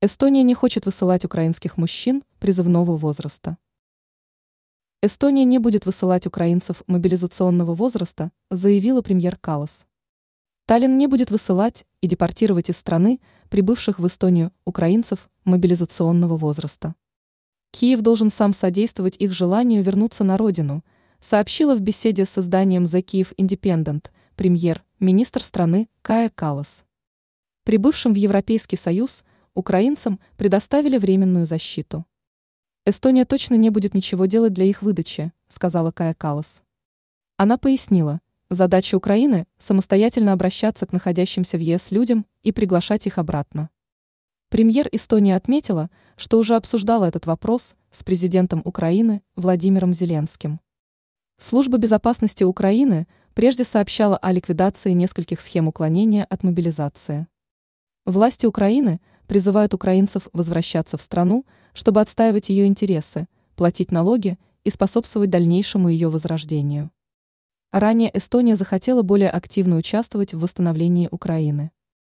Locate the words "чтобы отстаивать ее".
61.72-62.66